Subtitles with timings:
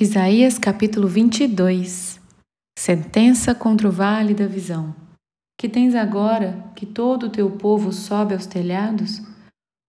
[0.00, 2.18] Isaías capítulo 22
[2.78, 4.96] Sentença contra o vale da visão.
[5.60, 9.20] Que tens agora que todo o teu povo sobe aos telhados?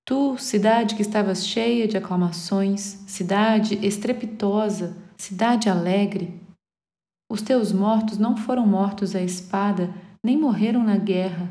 [0.06, 6.42] Tu, cidade que estavas cheia de aclamações, cidade estrepitosa, cidade alegre.
[7.32, 11.50] Os teus mortos não foram mortos à espada, nem morreram na guerra.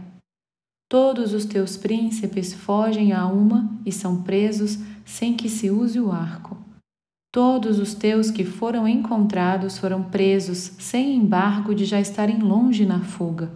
[0.86, 6.12] Todos os teus príncipes fogem a uma e são presos sem que se use o
[6.12, 6.59] arco.
[7.32, 13.00] Todos os teus que foram encontrados foram presos sem embargo de já estarem longe na
[13.00, 13.52] fuga.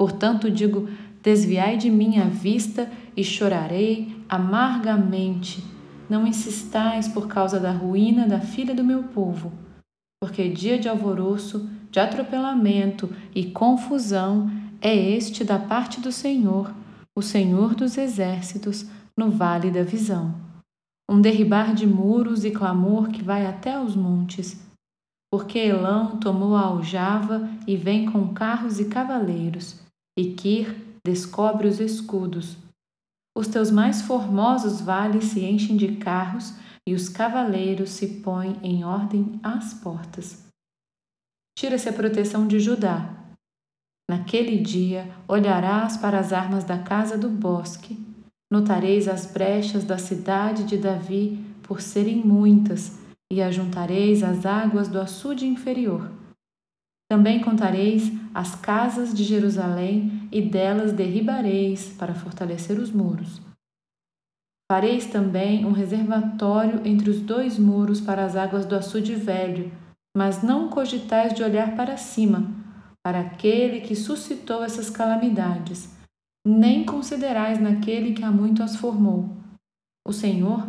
[0.00, 0.88] Portanto, digo:
[1.22, 5.62] desviai de mim a vista e chorarei amargamente.
[6.08, 9.52] Não insistais por causa da ruína da filha do meu povo,
[10.18, 14.50] porque dia de alvoroço, de atropelamento e confusão
[14.80, 16.74] é este da parte do Senhor,
[17.14, 20.51] o Senhor dos exércitos, no vale da visão
[21.12, 24.58] um derribar de muros e clamor que vai até os montes.
[25.30, 29.78] Porque Elão tomou a aljava e vem com carros e cavaleiros,
[30.18, 30.74] e Kir
[31.06, 32.56] descobre os escudos.
[33.36, 36.54] Os teus mais formosos vales se enchem de carros,
[36.88, 40.46] e os cavaleiros se põem em ordem às portas.
[41.56, 43.14] Tira-se a proteção de Judá.
[44.10, 48.11] Naquele dia olharás para as armas da casa do bosque
[48.52, 52.98] Notareis as brechas da cidade de Davi por serem muitas,
[53.32, 56.12] e ajuntareis as águas do açude inferior.
[57.10, 63.40] Também contareis as casas de Jerusalém e delas derribareis para fortalecer os muros.
[64.70, 69.72] Fareis também um reservatório entre os dois muros para as águas do açude velho,
[70.14, 72.50] mas não cogitais de olhar para cima,
[73.02, 76.01] para aquele que suscitou essas calamidades
[76.46, 79.36] nem considerais naquele que há muito as formou.
[80.06, 80.66] O Senhor,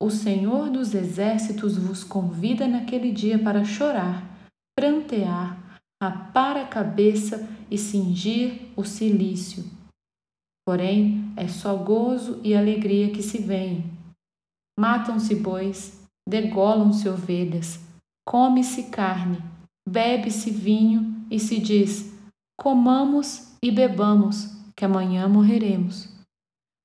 [0.00, 7.78] o Senhor dos exércitos vos convida naquele dia para chorar, prantear, rapar a cabeça e
[7.78, 9.64] cingir o cilício.
[10.66, 13.84] Porém, é só gozo e alegria que se veem.
[14.78, 17.80] Matam-se bois, degolam-se ovelhas,
[18.26, 19.38] come-se carne,
[19.88, 22.12] bebe-se vinho e se diz:
[22.58, 24.54] comamos e bebamos
[24.84, 26.10] que amanhã morreremos.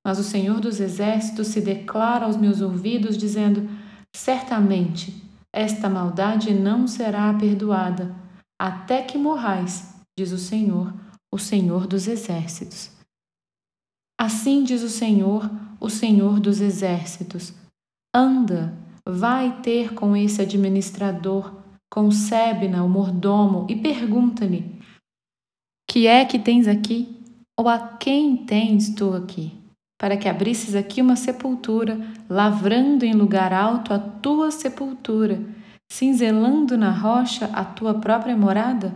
[0.06, 3.70] Mas o Senhor dos Exércitos se declara aos meus ouvidos, dizendo:
[4.16, 5.22] Certamente
[5.54, 8.16] esta maldade não será perdoada,
[8.60, 10.94] até que morrais, diz o Senhor,
[11.34, 12.92] o Senhor dos Exércitos.
[14.18, 15.50] Assim diz o Senhor,
[15.80, 17.54] o Senhor dos Exércitos:
[18.16, 18.74] Anda,
[19.06, 21.54] vai ter com esse administrador,
[21.92, 24.80] com Sebna, o mordomo, e pergunta-lhe:
[25.86, 27.19] Que é que tens aqui?
[27.60, 29.52] Ou a quem tens tu aqui?
[30.00, 32.00] Para que abrisses aqui uma sepultura,
[32.30, 35.42] lavrando em lugar alto a tua sepultura,
[35.92, 38.96] cinzelando na rocha a tua própria morada?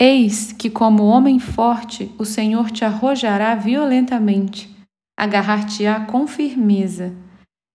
[0.00, 4.68] Eis que, como homem forte, o Senhor te arrojará violentamente,
[5.16, 7.14] agarrar-te-á com firmeza,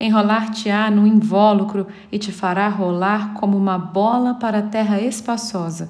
[0.01, 5.89] enrolar-te-á no invólucro e te fará rolar como uma bola para a terra espaçosa.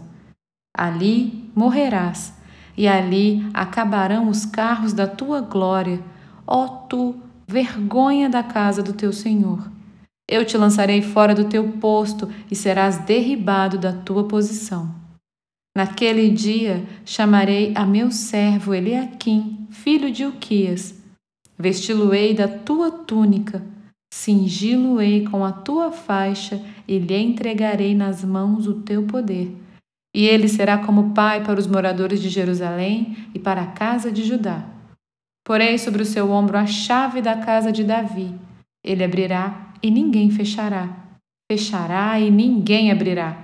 [0.77, 2.44] Ali morrerás
[2.77, 6.01] e ali acabarão os carros da tua glória,
[6.45, 7.15] ó tu,
[7.47, 9.71] vergonha da casa do teu Senhor.
[10.27, 14.93] Eu te lançarei fora do teu posto e serás derribado da tua posição.
[15.75, 20.95] Naquele dia chamarei a meu servo Eliaquim, filho de Uquias.
[21.57, 23.63] Vesti-lo-ei da tua túnica,
[24.13, 29.64] cingi-lo-ei com a tua faixa e lhe entregarei nas mãos o teu poder
[30.15, 34.23] e ele será como pai para os moradores de Jerusalém e para a casa de
[34.23, 34.63] Judá.
[35.45, 38.33] Porei sobre o seu ombro a chave da casa de Davi.
[38.81, 40.87] Ele abrirá e ninguém fechará.
[41.51, 43.37] Fechará e ninguém abrirá.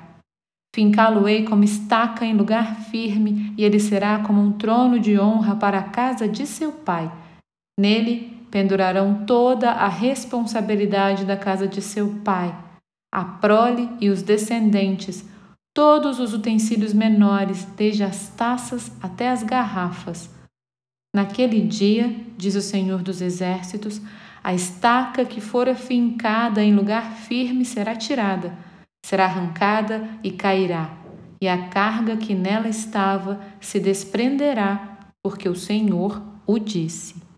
[0.74, 5.80] Fincá-lo-ei como estaca em lugar firme, e ele será como um trono de honra para
[5.80, 7.12] a casa de seu pai.
[7.78, 12.56] Nele pendurarão toda a responsabilidade da casa de seu pai,
[13.14, 15.29] a prole e os descendentes,
[15.73, 20.29] todos os utensílios menores, desde as taças até as garrafas.
[21.16, 24.02] Naquele dia, diz o Senhor dos Exércitos,
[24.44, 28.58] a estaca que fora fincada em lugar firme será tirada,
[29.06, 30.97] será arrancada e cairá,
[31.41, 37.31] e a carga que nela estava se desprenderá, porque o Senhor o disse.